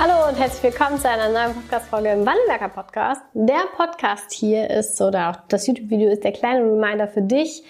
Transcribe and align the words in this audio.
Hallo 0.00 0.28
und 0.28 0.38
herzlich 0.38 0.62
willkommen 0.62 0.96
zu 0.96 1.08
einer 1.08 1.28
neuen 1.28 1.56
Podcast-Folge 1.56 2.10
im 2.10 2.24
Wandelwerker 2.24 2.68
Podcast. 2.68 3.20
Der 3.34 3.64
Podcast 3.76 4.30
hier 4.30 4.70
ist, 4.70 5.00
oder 5.00 5.30
auch 5.30 5.36
das 5.48 5.66
YouTube-Video 5.66 6.08
ist 6.08 6.22
der 6.22 6.30
kleine 6.30 6.60
Reminder 6.60 7.08
für 7.08 7.20
dich, 7.20 7.64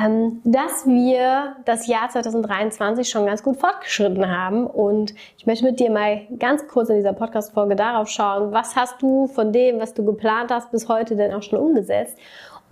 ähm, 0.00 0.40
dass 0.44 0.86
wir 0.86 1.56
das 1.64 1.88
Jahr 1.88 2.08
2023 2.08 3.08
schon 3.08 3.26
ganz 3.26 3.42
gut 3.42 3.58
fortgeschritten 3.58 4.30
haben. 4.30 4.68
Und 4.68 5.14
ich 5.36 5.46
möchte 5.46 5.64
mit 5.64 5.80
dir 5.80 5.90
mal 5.90 6.20
ganz 6.38 6.64
kurz 6.68 6.90
in 6.90 6.96
dieser 6.96 7.12
Podcast-Folge 7.12 7.74
darauf 7.74 8.08
schauen, 8.08 8.52
was 8.52 8.76
hast 8.76 9.02
du 9.02 9.26
von 9.26 9.52
dem, 9.52 9.80
was 9.80 9.94
du 9.94 10.04
geplant 10.04 10.52
hast, 10.52 10.70
bis 10.70 10.88
heute 10.88 11.16
denn 11.16 11.34
auch 11.34 11.42
schon 11.42 11.58
umgesetzt? 11.58 12.16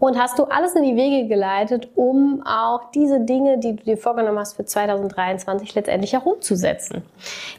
Und 0.02 0.18
hast 0.18 0.36
du 0.36 0.46
alles 0.46 0.74
in 0.74 0.82
die 0.82 0.96
Wege 0.96 1.28
geleitet, 1.28 1.88
um 1.94 2.42
auch 2.44 2.90
diese 2.90 3.20
Dinge, 3.20 3.58
die 3.58 3.76
du 3.76 3.84
dir 3.84 3.96
vorgenommen 3.96 4.36
hast 4.36 4.54
für 4.54 4.64
2023, 4.64 5.76
letztendlich 5.76 6.16
auch 6.16 6.26
umzusetzen? 6.26 7.04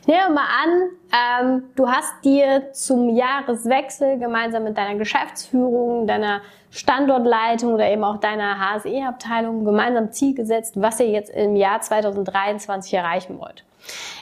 Ich 0.01 0.07
nehme 0.07 0.29
mal 0.29 0.47
an, 0.61 0.89
ähm, 1.13 1.65
du 1.75 1.87
hast 1.87 2.25
dir 2.25 2.73
zum 2.73 3.09
Jahreswechsel 3.09 4.17
gemeinsam 4.17 4.63
mit 4.63 4.77
deiner 4.77 4.97
Geschäftsführung, 4.97 6.07
deiner 6.07 6.41
Standortleitung 6.71 7.73
oder 7.73 7.87
eben 7.87 8.03
auch 8.03 8.17
deiner 8.17 8.59
HSE-Abteilung 8.59 9.63
gemeinsam 9.63 10.11
Ziel 10.11 10.33
gesetzt, 10.33 10.73
was 10.75 10.99
ihr 10.99 11.09
jetzt 11.09 11.29
im 11.29 11.55
Jahr 11.55 11.81
2023 11.81 12.95
erreichen 12.95 13.39
wollt. 13.39 13.63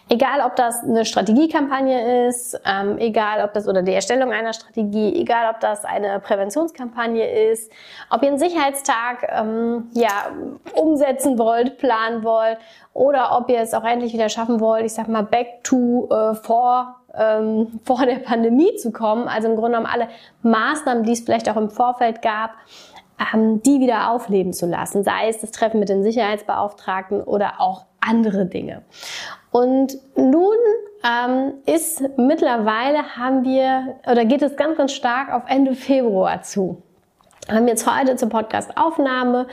Egal, 0.10 0.42
ob 0.46 0.58
das 0.58 0.84
eine 0.84 1.06
Strategiekampagne 1.06 2.28
ist, 2.28 2.60
ähm, 2.66 2.98
egal, 2.98 3.46
ob 3.46 3.54
das 3.54 3.68
oder 3.68 3.82
die 3.82 3.94
Erstellung 3.94 4.34
einer 4.34 4.52
Strategie, 4.52 5.16
egal, 5.16 5.54
ob 5.54 5.62
das 5.62 5.86
eine 5.86 6.20
Präventionskampagne 6.20 7.50
ist, 7.50 7.72
ob 8.10 8.22
ihr 8.22 8.30
einen 8.30 8.40
Sicherheitstag 8.40 9.26
ähm, 9.30 9.90
ja, 9.94 10.32
umsetzen 10.74 11.38
wollt, 11.38 11.78
planen 11.78 12.24
wollt 12.26 12.58
oder 12.94 13.38
ob 13.38 13.50
ihr 13.50 13.60
es 13.60 13.74
auch 13.74 13.84
endlich 13.84 14.14
wieder 14.14 14.30
schaffen 14.30 14.60
wollt, 14.60 14.86
ich 14.86 14.94
sag 14.94 15.08
mal, 15.08 15.24
back 15.24 15.64
to 15.64 16.10
äh, 16.12 16.36
vor 16.36 16.96
ähm, 17.14 17.80
vor 17.86 18.06
der 18.06 18.20
Pandemie 18.20 18.76
zu 18.76 18.92
kommen. 18.92 19.28
Also 19.28 19.48
im 19.50 19.56
Grunde 19.56 19.78
genommen 19.78 19.92
alle 19.92 20.10
Maßnahmen, 20.44 21.04
die 21.04 21.14
es 21.14 21.22
vielleicht 21.22 21.50
auch 21.50 21.58
im 21.58 21.70
Vorfeld 21.70 22.22
gab, 22.22 22.52
ähm, 23.34 23.62
die 23.64 23.80
wieder 23.80 24.12
aufleben 24.12 24.54
zu 24.54 24.66
lassen. 24.66 25.04
Sei 25.04 25.30
es 25.30 25.40
das 25.40 25.52
Treffen 25.52 25.80
mit 25.80 25.90
den 25.90 26.04
Sicherheitsbeauftragten 26.04 27.22
oder 27.22 27.60
auch 27.60 27.86
andere 28.00 28.46
Dinge. 28.46 28.82
Und 29.52 29.98
nun 30.16 30.58
ähm, 31.04 31.54
ist 31.66 32.02
mittlerweile 32.18 33.16
haben 33.16 33.44
wir 33.44 33.96
oder 34.10 34.26
geht 34.26 34.42
es 34.42 34.56
ganz, 34.56 34.78
ganz 34.78 34.94
stark 34.94 35.34
auf 35.34 35.44
Ende 35.48 35.76
Februar 35.76 36.42
zu. 36.42 36.82
Wir 37.48 37.56
haben 37.56 37.68
jetzt 37.68 37.90
heute 37.90 38.16
zur 38.16 38.30
Podcast-Aufnahme, 38.30 39.48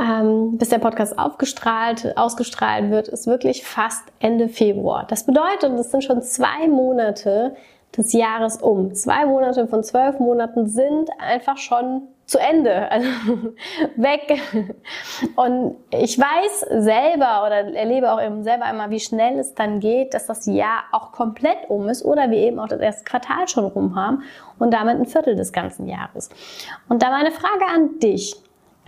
ähm, 0.00 0.56
bis 0.56 0.70
der 0.70 0.78
Podcast 0.78 1.18
aufgestrahlt, 1.18 2.16
ausgestrahlt 2.16 2.90
wird, 2.90 3.08
ist 3.08 3.26
wirklich 3.26 3.64
fast 3.64 4.02
Ende 4.20 4.48
Februar. 4.48 5.04
Das 5.08 5.26
bedeutet, 5.26 5.72
es 5.78 5.90
sind 5.90 6.02
schon 6.02 6.22
zwei 6.22 6.66
Monate 6.66 7.54
des 7.96 8.12
Jahres 8.12 8.56
um. 8.56 8.94
Zwei 8.94 9.26
Monate 9.26 9.68
von 9.68 9.84
zwölf 9.84 10.18
Monaten 10.18 10.66
sind 10.66 11.10
einfach 11.18 11.58
schon 11.58 12.08
zu 12.26 12.38
Ende, 12.38 12.90
also 12.90 13.08
weg. 13.96 14.40
Und 15.36 15.76
ich 15.90 16.18
weiß 16.18 16.84
selber 16.84 17.44
oder 17.46 17.74
erlebe 17.74 18.12
auch 18.12 18.20
eben 18.20 18.42
selber 18.42 18.64
einmal, 18.64 18.90
wie 18.90 19.00
schnell 19.00 19.38
es 19.38 19.54
dann 19.54 19.78
geht, 19.80 20.12
dass 20.12 20.26
das 20.26 20.46
Jahr 20.46 20.84
auch 20.92 21.12
komplett 21.12 21.68
um 21.68 21.88
ist 21.88 22.04
oder 22.04 22.30
wir 22.30 22.38
eben 22.38 22.58
auch 22.58 22.68
das 22.68 22.80
erste 22.80 23.04
Quartal 23.04 23.46
schon 23.48 23.64
rum 23.64 23.94
haben 23.94 24.24
und 24.58 24.74
damit 24.74 24.98
ein 24.98 25.06
Viertel 25.06 25.36
des 25.36 25.52
ganzen 25.52 25.86
Jahres. 25.86 26.28
Und 26.88 27.02
da 27.02 27.10
meine 27.10 27.30
Frage 27.30 27.64
an 27.72 27.98
dich. 28.00 28.34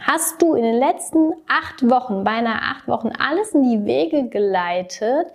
Hast 0.00 0.40
du 0.40 0.54
in 0.54 0.62
den 0.62 0.76
letzten 0.76 1.32
acht 1.48 1.88
Wochen, 1.90 2.22
beinahe 2.22 2.60
acht 2.62 2.86
Wochen, 2.86 3.10
alles 3.18 3.52
in 3.52 3.64
die 3.64 3.84
Wege 3.84 4.28
geleitet, 4.28 5.26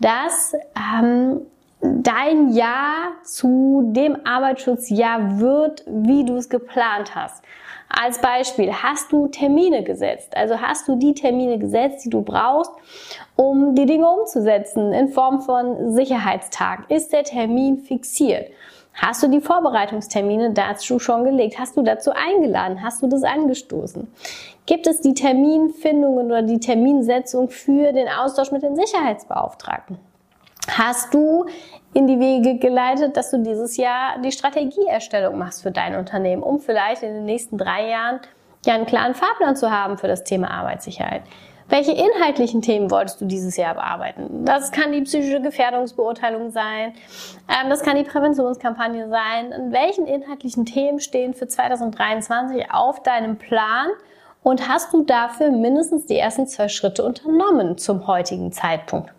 dass 0.00 0.54
ähm, 0.74 1.42
dein 1.80 2.52
Jahr 2.52 3.12
zu 3.22 3.90
dem 3.92 4.16
Arbeitsschutzjahr 4.24 5.38
wird, 5.38 5.84
wie 5.86 6.24
du 6.24 6.36
es 6.36 6.48
geplant 6.48 7.14
hast. 7.14 7.42
Als 7.88 8.20
Beispiel, 8.20 8.72
hast 8.72 9.12
du 9.12 9.28
Termine 9.28 9.84
gesetzt? 9.84 10.36
Also 10.36 10.60
hast 10.60 10.88
du 10.88 10.96
die 10.96 11.14
Termine 11.14 11.58
gesetzt, 11.58 12.04
die 12.04 12.10
du 12.10 12.22
brauchst, 12.22 12.72
um 13.36 13.74
die 13.74 13.86
Dinge 13.86 14.08
umzusetzen 14.08 14.92
in 14.92 15.08
Form 15.08 15.40
von 15.40 15.92
Sicherheitstag? 15.92 16.90
Ist 16.90 17.12
der 17.12 17.22
Termin 17.22 17.78
fixiert? 17.78 18.50
Hast 18.92 19.22
du 19.22 19.28
die 19.28 19.40
Vorbereitungstermine 19.40 20.52
dazu 20.52 20.98
schon 20.98 21.24
gelegt? 21.24 21.58
Hast 21.58 21.76
du 21.76 21.82
dazu 21.82 22.12
eingeladen? 22.12 22.82
Hast 22.82 23.02
du 23.02 23.08
das 23.08 23.22
angestoßen? 23.22 24.08
Gibt 24.64 24.86
es 24.86 25.00
die 25.02 25.14
Terminfindungen 25.14 26.26
oder 26.26 26.42
die 26.42 26.58
Terminsetzung 26.58 27.50
für 27.50 27.92
den 27.92 28.08
Austausch 28.08 28.50
mit 28.50 28.62
den 28.62 28.74
Sicherheitsbeauftragten? 28.74 29.98
Hast 30.68 31.12
du 31.14 31.46
in 31.94 32.06
die 32.06 32.20
Wege 32.20 32.58
geleitet, 32.58 33.16
dass 33.16 33.30
du 33.30 33.38
dieses 33.38 33.76
Jahr 33.76 34.18
die 34.18 34.32
Strategieerstellung 34.32 35.38
machst 35.38 35.62
für 35.62 35.70
dein 35.70 35.94
Unternehmen, 35.94 36.42
um 36.42 36.60
vielleicht 36.60 37.02
in 37.02 37.14
den 37.14 37.24
nächsten 37.24 37.56
drei 37.56 37.88
Jahren 37.88 38.20
ja 38.66 38.74
einen 38.74 38.86
klaren 38.86 39.14
Fahrplan 39.14 39.56
zu 39.56 39.70
haben 39.70 39.96
für 39.96 40.08
das 40.08 40.24
Thema 40.24 40.50
Arbeitssicherheit. 40.50 41.22
Welche 41.68 41.92
inhaltlichen 41.92 42.62
Themen 42.62 42.90
wolltest 42.92 43.20
du 43.20 43.24
dieses 43.24 43.56
Jahr 43.56 43.74
bearbeiten? 43.74 44.44
Das 44.44 44.70
kann 44.70 44.92
die 44.92 45.00
psychische 45.00 45.40
Gefährdungsbeurteilung 45.40 46.50
sein, 46.50 46.92
ähm, 47.48 47.70
das 47.70 47.82
kann 47.82 47.96
die 47.96 48.04
Präventionskampagne 48.04 49.08
sein. 49.08 49.50
In 49.50 49.72
welchen 49.72 50.06
inhaltlichen 50.06 50.64
Themen 50.64 51.00
stehen 51.00 51.34
für 51.34 51.48
2023 51.48 52.70
auf 52.70 53.02
deinem 53.02 53.36
Plan 53.36 53.88
und 54.44 54.68
hast 54.68 54.92
du 54.92 55.02
dafür 55.02 55.50
mindestens 55.50 56.06
die 56.06 56.18
ersten 56.18 56.46
zwei 56.46 56.68
Schritte 56.68 57.02
unternommen 57.02 57.78
zum 57.78 58.06
heutigen 58.06 58.52
Zeitpunkt? 58.52 59.15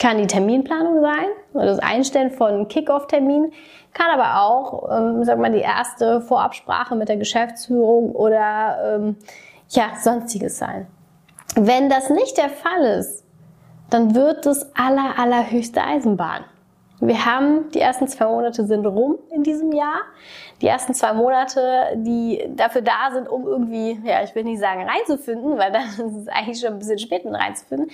Kann 0.00 0.18
die 0.18 0.26
Terminplanung 0.26 1.02
sein, 1.02 1.26
das 1.52 1.78
Einstellen 1.78 2.30
von 2.30 2.66
Kick-Off-Termin, 2.68 3.52
kann 3.92 4.06
aber 4.10 4.42
auch, 4.42 4.88
ähm, 4.90 5.24
sag 5.24 5.38
mal, 5.38 5.52
die 5.52 5.58
erste 5.58 6.20
Vorabsprache 6.22 6.96
mit 6.96 7.08
der 7.08 7.16
Geschäftsführung 7.16 8.12
oder 8.12 8.96
ähm, 8.96 9.16
ja, 9.68 9.90
sonstiges 10.00 10.58
sein. 10.58 10.86
Wenn 11.54 11.90
das 11.90 12.10
nicht 12.10 12.38
der 12.38 12.48
Fall 12.48 12.98
ist, 12.98 13.24
dann 13.90 14.14
wird 14.14 14.46
es 14.46 14.74
aller, 14.74 15.18
allerhöchste 15.18 15.82
Eisenbahn. 15.82 16.44
Wir 17.00 17.24
haben 17.24 17.70
die 17.70 17.80
ersten 17.80 18.06
zwei 18.08 18.26
Monate 18.26 18.66
sind 18.66 18.86
rum 18.86 19.18
in 19.30 19.42
diesem 19.42 19.72
Jahr. 19.72 20.02
Die 20.60 20.66
ersten 20.66 20.92
zwei 20.92 21.14
Monate, 21.14 21.96
die 21.96 22.44
dafür 22.54 22.82
da 22.82 23.10
sind, 23.10 23.26
um 23.26 23.46
irgendwie, 23.46 23.98
ja, 24.04 24.22
ich 24.22 24.34
will 24.34 24.44
nicht 24.44 24.60
sagen 24.60 24.86
reinzufinden, 24.86 25.56
weil 25.56 25.72
dann 25.72 25.84
ist 25.88 25.98
es 25.98 26.28
eigentlich 26.28 26.60
schon 26.60 26.74
ein 26.74 26.78
bisschen 26.78 26.98
spät, 26.98 27.24
mit 27.24 27.34
reinzufinden. 27.34 27.90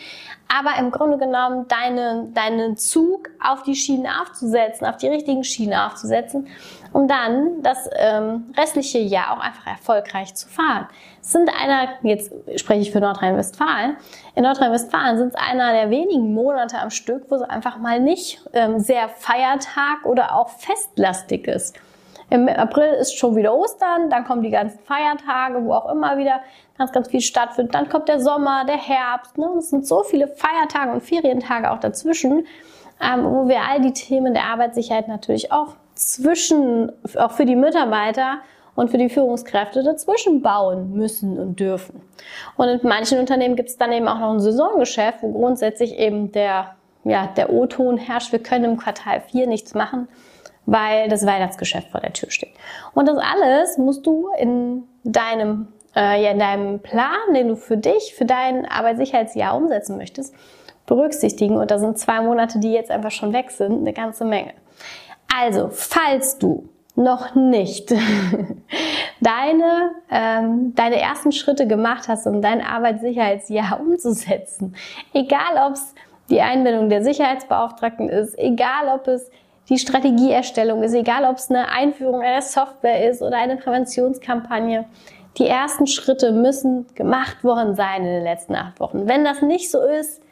Aber 0.48 0.78
im 0.78 0.90
Grunde 0.90 1.18
genommen 1.18 1.66
deine, 1.68 2.28
deinen 2.32 2.76
Zug 2.76 3.30
auf 3.42 3.62
die 3.64 3.74
Schienen 3.74 4.06
aufzusetzen, 4.06 4.86
auf 4.86 4.96
die 4.96 5.08
richtigen 5.08 5.42
Schienen 5.42 5.74
aufzusetzen, 5.74 6.46
um 6.92 7.08
dann 7.08 7.62
das 7.62 7.90
ähm, 7.96 8.52
restliche 8.56 8.98
Jahr 8.98 9.32
auch 9.32 9.40
einfach 9.40 9.66
erfolgreich 9.66 10.34
zu 10.34 10.48
fahren. 10.48 10.86
Es 11.20 11.32
sind 11.32 11.50
einer, 11.60 11.88
jetzt 12.02 12.32
spreche 12.56 12.82
ich 12.82 12.92
für 12.92 13.00
Nordrhein-Westfalen, 13.00 13.96
in 14.36 14.44
Nordrhein-Westfalen 14.44 15.18
sind 15.18 15.28
es 15.28 15.34
einer 15.34 15.72
der 15.72 15.90
wenigen 15.90 16.32
Monate 16.32 16.78
am 16.78 16.90
Stück, 16.90 17.24
wo 17.28 17.34
es 17.34 17.42
einfach 17.42 17.78
mal 17.78 17.98
nicht 18.00 18.40
ähm, 18.52 18.78
sehr 18.78 19.08
Feiertag 19.08 20.04
oder 20.04 20.36
auch 20.36 20.50
festlastig 20.50 21.48
ist. 21.48 21.74
Im 22.28 22.48
April 22.48 22.92
ist 22.94 23.16
schon 23.16 23.36
wieder 23.36 23.54
Ostern, 23.54 24.10
dann 24.10 24.24
kommen 24.24 24.42
die 24.42 24.50
ganzen 24.50 24.80
Feiertage, 24.80 25.64
wo 25.64 25.72
auch 25.72 25.90
immer 25.90 26.18
wieder 26.18 26.40
ganz, 26.76 26.90
ganz 26.92 27.08
viel 27.08 27.20
stattfindet. 27.20 27.74
Dann 27.74 27.88
kommt 27.88 28.08
der 28.08 28.20
Sommer, 28.20 28.64
der 28.64 28.78
Herbst. 28.78 29.38
Ne? 29.38 29.46
Es 29.58 29.70
sind 29.70 29.86
so 29.86 30.02
viele 30.02 30.26
Feiertage 30.26 30.92
und 30.92 31.02
Ferientage 31.02 31.70
auch 31.70 31.78
dazwischen, 31.78 32.46
ähm, 33.00 33.24
wo 33.24 33.48
wir 33.48 33.60
all 33.60 33.80
die 33.80 33.92
Themen 33.92 34.34
der 34.34 34.44
Arbeitssicherheit 34.44 35.06
natürlich 35.06 35.52
auch 35.52 35.74
zwischen, 35.94 36.90
auch 37.16 37.30
für 37.30 37.46
die 37.46 37.56
Mitarbeiter 37.56 38.38
und 38.74 38.90
für 38.90 38.98
die 38.98 39.08
Führungskräfte 39.08 39.82
dazwischen 39.82 40.42
bauen 40.42 40.92
müssen 40.92 41.38
und 41.38 41.60
dürfen. 41.60 42.02
Und 42.56 42.68
in 42.68 42.80
manchen 42.82 43.18
Unternehmen 43.18 43.56
gibt 43.56 43.70
es 43.70 43.78
dann 43.78 43.92
eben 43.92 44.08
auch 44.08 44.18
noch 44.18 44.32
ein 44.32 44.40
Saisongeschäft, 44.40 45.22
wo 45.22 45.32
grundsätzlich 45.32 45.98
eben 45.98 46.32
der, 46.32 46.76
ja, 47.04 47.28
der 47.28 47.52
O-Ton 47.52 47.96
herrscht, 47.96 48.32
wir 48.32 48.42
können 48.42 48.64
im 48.64 48.76
Quartal 48.76 49.20
4 49.20 49.46
nichts 49.46 49.74
machen, 49.74 50.08
weil 50.66 51.08
das 51.08 51.24
Weihnachtsgeschäft 51.24 51.90
vor 51.90 52.00
der 52.00 52.12
Tür 52.12 52.30
steht. 52.30 52.52
Und 52.92 53.08
das 53.08 53.18
alles 53.18 53.78
musst 53.78 54.04
du 54.06 54.28
in 54.38 54.82
deinem, 55.04 55.68
äh, 55.94 56.22
ja, 56.22 56.32
in 56.32 56.38
deinem 56.38 56.80
Plan, 56.80 57.32
den 57.34 57.48
du 57.48 57.56
für 57.56 57.76
dich, 57.76 58.14
für 58.16 58.24
dein 58.24 58.66
Arbeitssicherheitsjahr 58.66 59.56
umsetzen 59.56 59.96
möchtest, 59.96 60.34
berücksichtigen. 60.86 61.56
Und 61.56 61.70
da 61.70 61.78
sind 61.78 61.98
zwei 61.98 62.20
Monate, 62.20 62.58
die 62.58 62.72
jetzt 62.72 62.90
einfach 62.90 63.12
schon 63.12 63.32
weg 63.32 63.50
sind, 63.50 63.80
eine 63.80 63.92
ganze 63.92 64.24
Menge. 64.24 64.52
Also, 65.34 65.68
falls 65.70 66.38
du 66.38 66.68
noch 66.96 67.34
nicht 67.34 67.90
deine, 69.20 69.92
ähm, 70.10 70.74
deine 70.74 71.00
ersten 71.00 71.30
Schritte 71.30 71.66
gemacht 71.66 72.08
hast, 72.08 72.26
um 72.26 72.40
dein 72.40 72.62
Arbeitssicherheitsjahr 72.62 73.80
umzusetzen, 73.80 74.74
egal 75.12 75.68
ob 75.68 75.74
es 75.74 75.94
die 76.30 76.40
Einbindung 76.40 76.88
der 76.88 77.04
Sicherheitsbeauftragten 77.04 78.08
ist, 78.08 78.36
egal 78.38 78.88
ob 78.94 79.06
es 79.06 79.30
die 79.68 79.78
Strategieerstellung 79.78 80.82
ist, 80.82 80.94
egal 80.94 81.24
ob 81.24 81.36
es 81.36 81.50
eine 81.50 81.68
Einführung 81.68 82.20
einer 82.20 82.42
Software 82.42 83.08
ist 83.08 83.22
oder 83.22 83.36
eine 83.36 83.56
Präventionskampagne. 83.56 84.84
Die 85.38 85.46
ersten 85.46 85.86
Schritte 85.86 86.32
müssen 86.32 86.86
gemacht 86.94 87.44
worden 87.44 87.74
sein 87.74 88.04
in 88.04 88.12
den 88.12 88.22
letzten 88.22 88.54
acht 88.54 88.80
Wochen. 88.80 89.06
Wenn 89.06 89.24
das 89.24 89.42
nicht 89.42 89.70
so 89.70 89.80
ist, 89.82 90.22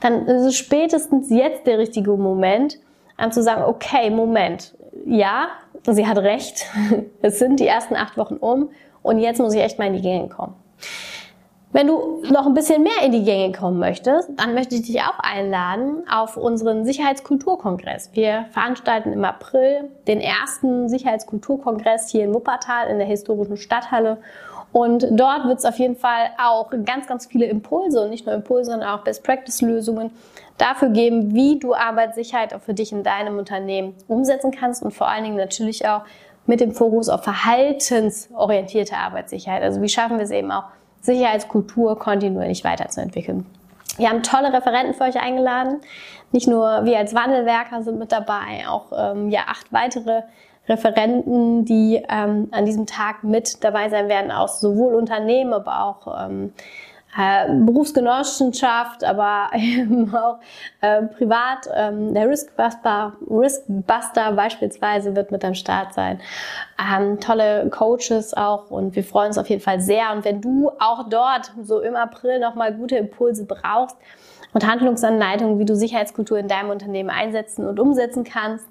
dann 0.00 0.26
ist 0.26 0.42
es 0.42 0.56
spätestens 0.56 1.30
jetzt 1.30 1.66
der 1.66 1.78
richtige 1.78 2.16
Moment, 2.16 2.78
an 3.16 3.30
zu 3.30 3.42
sagen, 3.42 3.62
okay, 3.62 4.10
Moment, 4.10 4.74
ja, 5.06 5.48
sie 5.86 6.06
hat 6.06 6.18
recht, 6.18 6.66
es 7.22 7.38
sind 7.38 7.60
die 7.60 7.66
ersten 7.66 7.94
acht 7.94 8.16
Wochen 8.16 8.36
um 8.36 8.70
und 9.02 9.18
jetzt 9.18 9.38
muss 9.38 9.54
ich 9.54 9.60
echt 9.60 9.78
mal 9.78 9.86
in 9.86 9.94
die 9.94 10.02
Gänge 10.02 10.28
kommen. 10.28 10.54
Wenn 11.74 11.86
du 11.86 12.22
noch 12.30 12.46
ein 12.46 12.52
bisschen 12.52 12.82
mehr 12.82 13.02
in 13.02 13.12
die 13.12 13.24
Gänge 13.24 13.56
kommen 13.56 13.78
möchtest, 13.78 14.28
dann 14.36 14.52
möchte 14.52 14.74
ich 14.74 14.82
dich 14.82 15.00
auch 15.00 15.18
einladen 15.18 16.02
auf 16.06 16.36
unseren 16.36 16.84
Sicherheitskulturkongress. 16.84 18.10
Wir 18.12 18.44
veranstalten 18.50 19.10
im 19.10 19.24
April 19.24 19.90
den 20.06 20.20
ersten 20.20 20.90
Sicherheitskulturkongress 20.90 22.10
hier 22.10 22.24
in 22.24 22.34
Wuppertal 22.34 22.88
in 22.88 22.98
der 22.98 23.06
historischen 23.06 23.56
Stadthalle. 23.56 24.18
Und 24.70 25.06
dort 25.12 25.46
wird 25.46 25.60
es 25.60 25.64
auf 25.64 25.78
jeden 25.78 25.96
Fall 25.96 26.30
auch 26.38 26.70
ganz, 26.84 27.06
ganz 27.06 27.24
viele 27.24 27.46
Impulse 27.46 28.02
und 28.02 28.10
nicht 28.10 28.26
nur 28.26 28.34
Impulse, 28.34 28.72
sondern 28.72 28.90
auch 28.90 29.02
Best-Practice-Lösungen 29.04 30.10
dafür 30.58 30.90
geben, 30.90 31.34
wie 31.34 31.58
du 31.58 31.72
Arbeitssicherheit 31.72 32.52
auch 32.52 32.60
für 32.60 32.74
dich 32.74 32.92
in 32.92 33.02
deinem 33.02 33.38
Unternehmen 33.38 33.94
umsetzen 34.08 34.50
kannst 34.50 34.82
und 34.82 34.92
vor 34.92 35.08
allen 35.08 35.24
Dingen 35.24 35.36
natürlich 35.36 35.88
auch 35.88 36.02
mit 36.44 36.60
dem 36.60 36.72
Fokus 36.72 37.08
auf 37.08 37.22
verhaltensorientierte 37.24 38.96
Arbeitssicherheit. 38.96 39.62
Also 39.62 39.80
wie 39.80 39.88
schaffen 39.88 40.18
wir 40.18 40.24
es 40.24 40.30
eben 40.30 40.50
auch, 40.50 40.64
Sicherheitskultur 41.02 41.98
kontinuierlich 41.98 42.64
weiterzuentwickeln. 42.64 43.46
Wir 43.98 44.08
haben 44.08 44.22
tolle 44.22 44.52
Referenten 44.52 44.94
für 44.94 45.04
euch 45.04 45.20
eingeladen. 45.20 45.80
Nicht 46.30 46.48
nur 46.48 46.84
wir 46.84 46.98
als 46.98 47.14
Wandelwerker 47.14 47.82
sind 47.82 47.98
mit 47.98 48.10
dabei, 48.10 48.66
auch 48.66 48.86
ähm, 48.96 49.28
ja, 49.28 49.42
acht 49.48 49.70
weitere 49.72 50.22
Referenten, 50.68 51.64
die 51.64 52.02
ähm, 52.08 52.48
an 52.52 52.64
diesem 52.64 52.86
Tag 52.86 53.24
mit 53.24 53.62
dabei 53.64 53.90
sein 53.90 54.08
werden, 54.08 54.30
aus 54.30 54.60
sowohl 54.60 54.94
Unternehmen, 54.94 55.52
aber 55.52 55.84
auch 55.84 56.26
ähm, 56.26 56.52
äh, 56.54 56.91
Berufsgenossenschaft, 57.14 59.04
aber 59.04 59.50
eben 59.54 60.14
auch 60.14 60.38
äh, 60.80 61.02
privat. 61.02 61.68
Ähm, 61.74 62.14
der 62.14 62.28
Riskbuster, 62.28 63.12
Riskbuster 63.28 64.32
beispielsweise 64.32 65.14
wird 65.14 65.30
mit 65.30 65.44
am 65.44 65.54
Start 65.54 65.92
sein. 65.92 66.20
Ähm, 66.80 67.20
tolle 67.20 67.68
Coaches 67.68 68.34
auch 68.34 68.70
und 68.70 68.96
wir 68.96 69.04
freuen 69.04 69.28
uns 69.28 69.38
auf 69.38 69.50
jeden 69.50 69.62
Fall 69.62 69.80
sehr. 69.80 70.12
Und 70.12 70.24
wenn 70.24 70.40
du 70.40 70.70
auch 70.78 71.08
dort 71.08 71.52
so 71.62 71.80
im 71.80 71.96
April 71.96 72.38
nochmal 72.38 72.74
gute 72.74 72.96
Impulse 72.96 73.44
brauchst 73.44 73.96
und 74.54 74.66
Handlungsanleitungen, 74.66 75.58
wie 75.58 75.66
du 75.66 75.76
Sicherheitskultur 75.76 76.38
in 76.38 76.48
deinem 76.48 76.70
Unternehmen 76.70 77.10
einsetzen 77.10 77.66
und 77.66 77.78
umsetzen 77.78 78.24
kannst, 78.24 78.66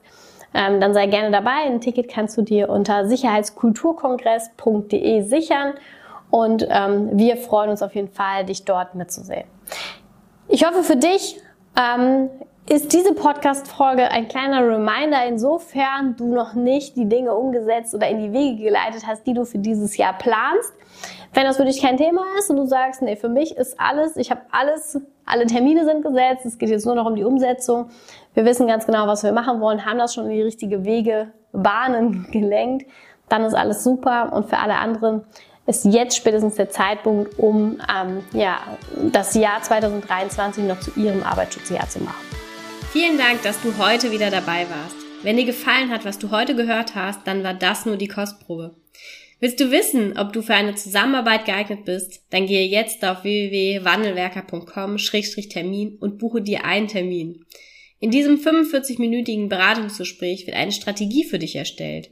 ähm, 0.54 0.82
dann 0.82 0.94
sei 0.94 1.08
gerne 1.08 1.32
dabei. 1.32 1.64
Ein 1.66 1.80
Ticket 1.80 2.10
kannst 2.10 2.38
du 2.38 2.42
dir 2.42 2.68
unter 2.70 3.08
sicherheitskulturkongress.de 3.08 5.22
sichern 5.22 5.76
und 6.32 6.66
ähm, 6.70 7.10
wir 7.14 7.38
freuen 7.38 7.70
uns 7.70 7.84
auf 7.84 7.94
jeden 7.94 8.10
Fall, 8.10 8.46
dich 8.46 8.66
dort 8.66 8.96
mitzusehen. 8.96 9.46
Ich 10.48 10.66
hoffe 10.66 10.84
für 10.84 10.96
dich 10.96 11.40
ähm, 11.78 12.30
ist 12.70 12.94
diese 12.94 13.14
Podcast-Folge 13.14 14.10
ein 14.12 14.28
kleiner 14.28 14.66
Reminder, 14.66 15.26
insofern 15.28 16.16
du 16.16 16.34
noch 16.34 16.54
nicht 16.54 16.96
die 16.96 17.10
Dinge 17.10 17.34
umgesetzt 17.34 17.94
oder 17.94 18.08
in 18.08 18.20
die 18.20 18.32
Wege 18.32 18.64
geleitet 18.64 19.04
hast, 19.06 19.26
die 19.28 19.34
du 19.34 19.46
für 19.46 19.58
dieses 19.58 19.98
Jahr 19.98 20.14
planst. 20.18 20.74
Wenn 21.34 21.44
das 21.46 21.58
für 21.58 21.66
dich 21.66 21.82
kein 21.82 21.98
Thema 21.98 22.24
ist 22.38 22.50
und 22.50 22.58
du 22.58 22.66
sagst, 22.66 23.02
nee, 23.02 23.16
für 23.16 23.30
mich 23.30 23.56
ist 23.58 23.80
alles, 23.80 24.16
ich 24.18 24.32
habe 24.32 24.42
alles, 24.52 25.00
alle 25.26 25.48
Termine 25.48 25.86
sind 25.86 26.04
gesetzt, 26.04 26.46
es 26.46 26.58
geht 26.58 26.70
jetzt 26.70 26.86
nur 26.86 26.96
noch 26.96 27.06
um 27.06 27.16
die 27.16 27.24
Umsetzung. 27.24 27.90
Wir 28.34 28.46
wissen 28.46 28.68
ganz 28.68 28.86
genau, 28.86 29.08
was 29.08 29.24
wir 29.24 29.32
machen 29.32 29.60
wollen, 29.60 29.86
haben 29.86 29.98
das 29.98 30.14
schon 30.14 30.26
in 30.26 30.32
die 30.32 30.42
richtige 30.42 30.86
Wege, 30.86 31.32
Bahnen 31.52 32.28
gelenkt, 32.32 32.90
dann 33.28 33.44
ist 33.44 33.54
alles 33.54 33.84
super. 33.84 34.34
Und 34.34 34.50
für 34.50 34.58
alle 34.58 34.76
anderen 34.76 35.24
ist 35.68 35.86
jetzt 35.86 36.18
spätestens 36.18 36.56
der 36.56 36.70
Zeitpunkt, 36.70 37.38
um 37.38 37.80
ähm, 37.94 38.24
ja, 38.34 38.78
das 39.12 39.36
Jahr 39.36 39.62
2023 39.62 40.64
noch 40.64 40.80
zu 40.80 40.92
Ihrem 40.96 41.24
Arbeitsschutzjahr 41.24 41.90
zu 41.90 42.00
machen. 42.00 42.26
Vielen 42.92 43.18
Dank, 43.18 43.42
dass 43.44 43.62
du 43.62 43.78
heute 43.78 44.12
wieder 44.12 44.30
dabei 44.30 44.66
warst. 44.70 44.96
Wenn 45.24 45.38
dir 45.38 45.46
gefallen 45.46 45.92
hat, 45.92 46.04
was 46.04 46.20
du 46.20 46.32
heute 46.32 46.56
gehört 46.56 46.96
hast, 46.96 47.26
dann 47.26 47.44
war 47.44 47.54
das 47.54 47.86
nur 47.86 47.96
die 47.96 48.08
Kostprobe. 48.08 48.76
Willst 49.40 49.60
du 49.60 49.70
wissen, 49.72 50.18
ob 50.18 50.34
du 50.34 50.42
für 50.42 50.56
eine 50.56 50.74
Zusammenarbeit 50.76 51.46
geeignet 51.46 51.86
bist? 51.86 52.24
Dann 52.32 52.48
gehe 52.48 52.68
jetzt 52.68 53.06
auf 53.06 53.24
www.wandelwerker.com-termin 53.24 55.98
und 56.00 56.20
buche 56.20 56.42
dir 56.42 56.66
einen 56.66 56.88
Termin. 56.88 57.46
In 58.00 58.12
diesem 58.12 58.38
45-minütigen 58.38 59.48
Beratungsgespräch 59.48 60.48
wird 60.48 60.58
eine 60.58 60.72
Strategie 60.72 61.24
für 61.24 61.38
dich 61.40 61.56
erstellt. 61.56 62.12